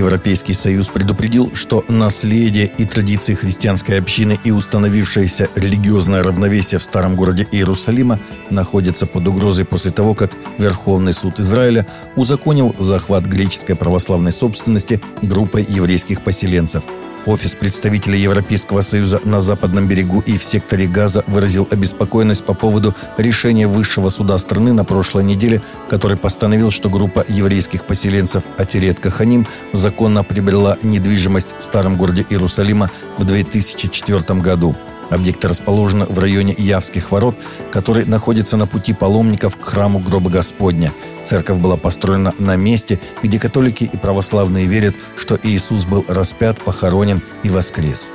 Европейский 0.00 0.54
Союз 0.54 0.88
предупредил, 0.88 1.54
что 1.54 1.84
наследие 1.88 2.72
и 2.78 2.86
традиции 2.86 3.34
христианской 3.34 3.98
общины 3.98 4.38
и 4.44 4.50
установившееся 4.50 5.50
религиозное 5.54 6.22
равновесие 6.22 6.78
в 6.78 6.82
старом 6.82 7.16
городе 7.16 7.46
Иерусалима 7.52 8.18
находятся 8.48 9.06
под 9.06 9.28
угрозой 9.28 9.66
после 9.66 9.90
того, 9.90 10.14
как 10.14 10.32
Верховный 10.56 11.12
суд 11.12 11.38
Израиля 11.38 11.86
узаконил 12.16 12.74
захват 12.78 13.24
греческой 13.26 13.76
православной 13.76 14.32
собственности 14.32 15.02
группой 15.20 15.66
еврейских 15.68 16.22
поселенцев– 16.22 16.84
Офис 17.26 17.54
представителя 17.54 18.16
Европейского 18.16 18.80
Союза 18.80 19.20
на 19.24 19.40
Западном 19.40 19.86
берегу 19.86 20.20
и 20.20 20.38
в 20.38 20.42
секторе 20.42 20.86
Газа 20.86 21.22
выразил 21.26 21.68
обеспокоенность 21.70 22.44
по 22.44 22.54
поводу 22.54 22.94
решения 23.18 23.66
высшего 23.66 24.08
суда 24.08 24.38
страны 24.38 24.72
на 24.72 24.84
прошлой 24.84 25.24
неделе, 25.24 25.62
который 25.88 26.16
постановил, 26.16 26.70
что 26.70 26.88
группа 26.88 27.24
еврейских 27.28 27.84
поселенцев 27.84 28.44
Атерет 28.56 29.00
Каханим 29.00 29.46
законно 29.72 30.24
приобрела 30.24 30.78
недвижимость 30.82 31.50
в 31.58 31.64
старом 31.64 31.96
городе 31.96 32.24
Иерусалима 32.28 32.90
в 33.18 33.24
2004 33.24 34.40
году. 34.40 34.74
Объект 35.10 35.44
расположен 35.44 36.04
в 36.04 36.18
районе 36.18 36.54
Явских 36.56 37.10
ворот, 37.10 37.36
который 37.72 38.04
находится 38.04 38.56
на 38.56 38.66
пути 38.66 38.92
паломников 38.94 39.56
к 39.56 39.64
храму 39.64 39.98
Гроба 39.98 40.30
Господня. 40.30 40.92
Церковь 41.24 41.58
была 41.58 41.76
построена 41.76 42.32
на 42.38 42.56
месте, 42.56 43.00
где 43.22 43.38
католики 43.38 43.84
и 43.84 43.96
православные 43.96 44.66
верят, 44.66 44.94
что 45.16 45.38
Иисус 45.42 45.84
был 45.84 46.04
распят, 46.08 46.62
похоронен 46.62 47.22
и 47.42 47.50
воскрес. 47.50 48.12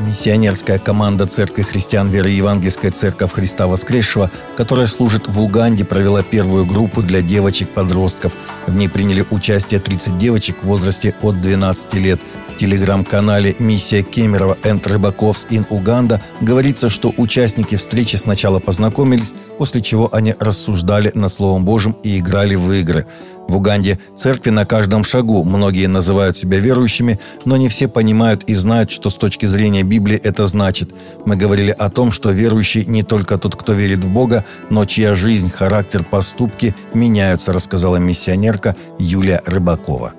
Миссионерская 0.00 0.80
команда 0.80 1.26
Церкви 1.28 1.62
христиан 1.62 2.08
веры 2.08 2.30
Евангельская 2.30 2.90
Церковь 2.90 3.32
Христа 3.32 3.68
Воскресшего, 3.68 4.32
которая 4.56 4.86
служит 4.86 5.28
в 5.28 5.40
Уганде, 5.40 5.84
провела 5.84 6.24
первую 6.24 6.66
группу 6.66 7.02
для 7.02 7.22
девочек-подростков. 7.22 8.36
В 8.66 8.74
ней 8.74 8.88
приняли 8.88 9.24
участие 9.30 9.78
30 9.78 10.18
девочек 10.18 10.62
в 10.62 10.66
возрасте 10.66 11.14
от 11.22 11.40
12 11.40 11.94
лет 11.94 12.20
телеграм-канале 12.58 13.56
«Миссия 13.58 14.02
Кемерова 14.02 14.56
энд 14.62 14.86
Рыбаковс 14.86 15.46
ин 15.50 15.66
Уганда» 15.70 16.22
говорится, 16.40 16.88
что 16.88 17.12
участники 17.16 17.76
встречи 17.76 18.16
сначала 18.16 18.60
познакомились, 18.60 19.32
после 19.58 19.80
чего 19.80 20.08
они 20.12 20.34
рассуждали 20.38 21.10
над 21.14 21.32
Словом 21.32 21.64
Божьим 21.64 21.96
и 22.02 22.18
играли 22.18 22.54
в 22.54 22.70
игры. 22.72 23.06
В 23.48 23.56
Уганде 23.56 23.98
церкви 24.16 24.50
на 24.50 24.64
каждом 24.64 25.04
шагу, 25.04 25.42
многие 25.44 25.86
называют 25.86 26.36
себя 26.36 26.58
верующими, 26.58 27.18
но 27.44 27.56
не 27.56 27.68
все 27.68 27.88
понимают 27.88 28.44
и 28.44 28.54
знают, 28.54 28.90
что 28.90 29.10
с 29.10 29.16
точки 29.16 29.46
зрения 29.46 29.82
Библии 29.82 30.16
это 30.16 30.46
значит. 30.46 30.90
Мы 31.26 31.36
говорили 31.36 31.70
о 31.70 31.90
том, 31.90 32.12
что 32.12 32.30
верующий 32.30 32.84
не 32.84 33.02
только 33.02 33.38
тот, 33.38 33.56
кто 33.56 33.72
верит 33.72 34.04
в 34.04 34.08
Бога, 34.08 34.44
но 34.70 34.84
чья 34.84 35.14
жизнь, 35.14 35.50
характер, 35.50 36.04
поступки 36.04 36.74
меняются, 36.94 37.52
рассказала 37.52 37.96
миссионерка 37.96 38.76
Юлия 38.98 39.42
Рыбакова 39.44 40.14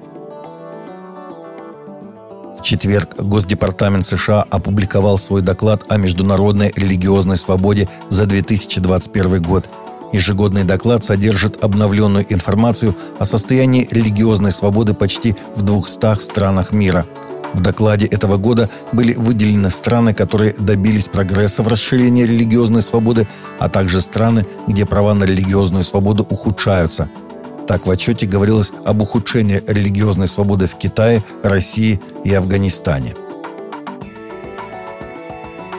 четверг 2.63 3.15
Госдепартамент 3.19 4.03
США 4.05 4.45
опубликовал 4.49 5.17
свой 5.17 5.41
доклад 5.41 5.83
о 5.89 5.97
международной 5.97 6.71
религиозной 6.75 7.37
свободе 7.37 7.89
за 8.09 8.25
2021 8.25 9.41
год. 9.41 9.69
Ежегодный 10.11 10.63
доклад 10.63 11.03
содержит 11.03 11.63
обновленную 11.63 12.25
информацию 12.31 12.95
о 13.19 13.25
состоянии 13.25 13.87
религиозной 13.91 14.51
свободы 14.51 14.93
почти 14.93 15.35
в 15.55 15.61
200 15.61 16.21
странах 16.21 16.71
мира. 16.71 17.05
В 17.53 17.61
докладе 17.61 18.05
этого 18.05 18.37
года 18.37 18.69
были 18.93 19.13
выделены 19.13 19.69
страны, 19.69 20.13
которые 20.13 20.53
добились 20.57 21.07
прогресса 21.07 21.61
в 21.61 21.67
расширении 21.67 22.23
религиозной 22.23 22.81
свободы, 22.81 23.27
а 23.59 23.69
также 23.69 24.01
страны, 24.01 24.47
где 24.67 24.85
права 24.85 25.13
на 25.13 25.25
религиозную 25.25 25.83
свободу 25.83 26.25
ухудшаются– 26.29 27.09
так 27.67 27.85
в 27.85 27.91
отчете 27.91 28.25
говорилось 28.25 28.71
об 28.85 29.01
ухудшении 29.01 29.61
религиозной 29.67 30.27
свободы 30.27 30.67
в 30.67 30.75
Китае, 30.75 31.23
России 31.43 32.01
и 32.23 32.33
Афганистане. 32.33 33.15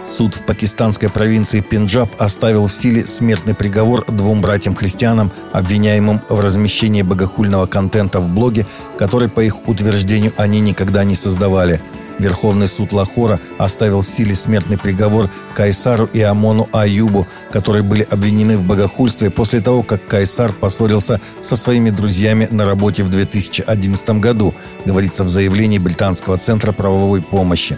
Суд 0.08 0.34
в 0.34 0.44
пакистанской 0.44 1.08
провинции 1.08 1.60
Пенджаб 1.60 2.10
оставил 2.18 2.66
в 2.66 2.72
силе 2.72 3.06
смертный 3.06 3.54
приговор 3.54 4.04
двум 4.06 4.42
братьям-христианам, 4.42 5.32
обвиняемым 5.52 6.20
в 6.28 6.40
размещении 6.40 7.02
богохульного 7.02 7.66
контента 7.66 8.20
в 8.20 8.28
блоге, 8.28 8.66
который, 8.98 9.28
по 9.28 9.40
их 9.40 9.66
утверждению, 9.66 10.32
они 10.36 10.60
никогда 10.60 11.04
не 11.04 11.14
создавали– 11.14 11.80
Верховный 12.18 12.68
суд 12.68 12.92
Лахора 12.92 13.40
оставил 13.58 14.00
в 14.00 14.06
силе 14.06 14.34
смертный 14.34 14.78
приговор 14.78 15.28
Кайсару 15.54 16.06
и 16.12 16.20
Амону 16.20 16.68
Аюбу, 16.72 17.26
которые 17.50 17.82
были 17.82 18.06
обвинены 18.08 18.56
в 18.56 18.64
богохульстве 18.64 19.30
после 19.30 19.60
того, 19.60 19.82
как 19.82 20.06
Кайсар 20.06 20.52
поссорился 20.52 21.20
со 21.40 21.56
своими 21.56 21.90
друзьями 21.90 22.48
на 22.50 22.64
работе 22.64 23.02
в 23.02 23.10
2011 23.10 24.20
году, 24.20 24.54
говорится 24.84 25.24
в 25.24 25.28
заявлении 25.28 25.78
Британского 25.78 26.38
центра 26.38 26.72
правовой 26.72 27.20
помощи. 27.20 27.76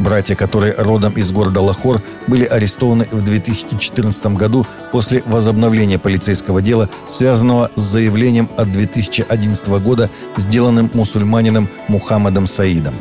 Братья, 0.00 0.34
которые 0.34 0.74
родом 0.78 1.12
из 1.12 1.30
города 1.30 1.60
Лахор, 1.60 2.02
были 2.26 2.44
арестованы 2.44 3.06
в 3.10 3.22
2014 3.22 4.26
году 4.28 4.66
после 4.92 5.22
возобновления 5.26 5.98
полицейского 5.98 6.62
дела, 6.62 6.88
связанного 7.08 7.70
с 7.76 7.82
заявлением 7.82 8.48
от 8.56 8.72
2011 8.72 9.68
года, 9.82 10.08
сделанным 10.38 10.90
мусульманином 10.94 11.68
Мухаммадом 11.88 12.46
Саидом. 12.46 12.94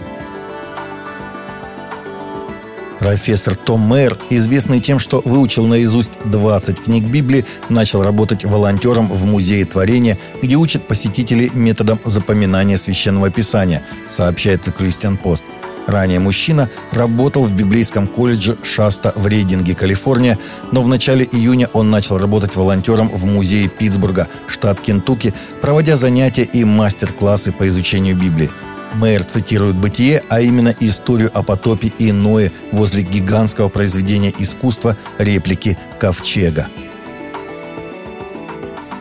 Профессор 2.99 3.55
Том 3.55 3.79
Мэр, 3.79 4.17
известный 4.29 4.81
тем, 4.81 4.99
что 4.99 5.21
выучил 5.23 5.65
наизусть 5.65 6.11
20 6.25 6.81
книг 6.81 7.05
Библии, 7.05 7.45
начал 7.69 8.03
работать 8.03 8.43
волонтером 8.43 9.07
в 9.07 9.25
Музее 9.25 9.65
творения, 9.65 10.19
где 10.41 10.55
учат 10.55 10.85
посетителей 10.85 11.49
методом 11.53 11.99
запоминания 12.03 12.75
священного 12.75 13.31
писания, 13.31 13.83
сообщает 14.09 14.67
The 14.67 14.75
Christian 14.77 15.17
Post. 15.21 15.45
Ранее 15.87 16.19
мужчина 16.19 16.69
работал 16.91 17.43
в 17.43 17.53
библейском 17.53 18.05
колледже 18.05 18.57
Шаста 18.61 19.13
в 19.15 19.25
Рейдинге, 19.27 19.73
Калифорния, 19.73 20.37
но 20.71 20.81
в 20.83 20.87
начале 20.87 21.25
июня 21.25 21.67
он 21.73 21.89
начал 21.89 22.17
работать 22.17 22.55
волонтером 22.55 23.09
в 23.09 23.25
музее 23.25 23.69
Питтсбурга, 23.69 24.27
штат 24.47 24.81
Кентукки, 24.81 25.33
проводя 25.61 25.95
занятия 25.95 26.43
и 26.43 26.63
мастер-классы 26.63 27.51
по 27.53 27.67
изучению 27.67 28.15
Библии. 28.15 28.51
Мэр 28.93 29.23
цитирует 29.23 29.75
«Бытие», 29.75 30.23
а 30.29 30.41
именно 30.41 30.73
историю 30.79 31.31
о 31.33 31.43
потопе 31.43 31.91
и 31.99 32.11
Ное 32.11 32.51
возле 32.71 33.03
гигантского 33.03 33.69
произведения 33.69 34.33
искусства 34.37 34.97
реплики 35.17 35.77
«Ковчега». 35.99 36.67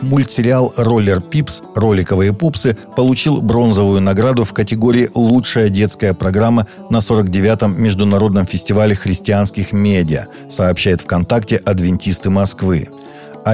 Мультсериал 0.01 0.73
«Роллер 0.77 1.19
Пипс. 1.19 1.61
Роликовые 1.75 2.31
пупсы» 2.31 2.77
получил 2.95 3.41
бронзовую 3.41 3.99
награду 3.99 4.45
в 4.45 4.53
категории 4.53 5.09
«Лучшая 5.13 5.69
детская 5.69 6.13
программа» 6.13 6.67
на 6.89 6.97
49-м 6.97 7.81
Международном 7.81 8.45
фестивале 8.45 8.95
христианских 8.95 9.73
медиа, 9.73 10.27
сообщает 10.49 11.01
ВКонтакте 11.01 11.57
«Адвентисты 11.57 12.29
Москвы». 12.29 12.87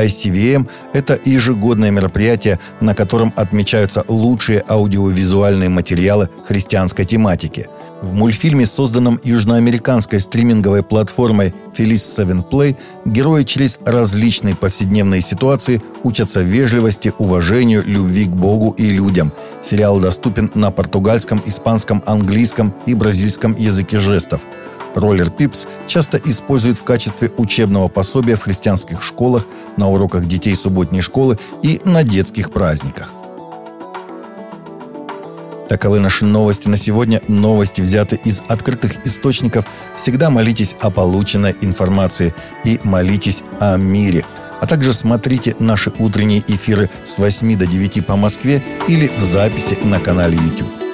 ICVM– 0.03 0.67
это 0.93 1.19
ежегодное 1.23 1.91
мероприятие, 1.91 2.59
на 2.81 2.93
котором 2.95 3.33
отмечаются 3.35 4.03
лучшие 4.07 4.63
аудиовизуальные 4.67 5.69
материалы 5.69 6.29
христианской 6.47 7.05
тематики. 7.05 7.67
В 8.01 8.13
мультфильме, 8.13 8.65
созданном 8.65 9.19
южноамериканской 9.23 10.19
стриминговой 10.19 10.83
платформой 10.83 11.55
Felice 11.75 12.15
7 12.15 12.41
Play, 12.41 12.77
герои 13.05 13.43
через 13.43 13.79
различные 13.85 14.55
повседневные 14.55 15.21
ситуации 15.21 15.81
учатся 16.03 16.41
вежливости, 16.41 17.13
уважению, 17.17 17.83
любви 17.85 18.25
к 18.25 18.29
Богу 18.29 18.75
и 18.77 18.89
людям. 18.89 19.31
Сериал 19.63 19.99
доступен 19.99 20.51
на 20.53 20.71
португальском, 20.71 21.41
испанском, 21.45 22.03
английском 22.05 22.73
и 22.85 22.93
бразильском 22.93 23.55
языке 23.57 23.97
жестов– 23.97 24.41
Роллер 24.95 25.29
Пипс 25.29 25.67
часто 25.87 26.17
используют 26.17 26.77
в 26.77 26.83
качестве 26.83 27.29
учебного 27.37 27.89
пособия 27.89 28.35
в 28.35 28.41
христианских 28.41 29.03
школах, 29.03 29.45
на 29.77 29.89
уроках 29.89 30.25
детей 30.25 30.55
субботней 30.55 31.01
школы 31.01 31.37
и 31.61 31.81
на 31.83 32.03
детских 32.03 32.51
праздниках. 32.51 33.11
Таковы 35.67 35.99
наши 35.99 36.25
новости 36.25 36.67
на 36.67 36.77
сегодня. 36.77 37.21
Новости 37.27 37.81
взяты 37.81 38.19
из 38.23 38.41
открытых 38.47 39.05
источников. 39.05 39.65
Всегда 39.97 40.29
молитесь 40.29 40.75
о 40.79 40.91
полученной 40.91 41.55
информации 41.61 42.33
и 42.63 42.79
молитесь 42.83 43.41
о 43.59 43.75
мире. 43.77 44.23
А 44.61 44.67
также 44.67 44.93
смотрите 44.93 45.55
наши 45.59 45.91
утренние 45.97 46.43
эфиры 46.47 46.89
с 47.03 47.17
8 47.17 47.57
до 47.57 47.65
9 47.65 48.05
по 48.05 48.15
Москве 48.15 48.63
или 48.87 49.07
в 49.07 49.21
записи 49.21 49.77
на 49.83 49.99
канале 49.99 50.37
YouTube. 50.37 50.84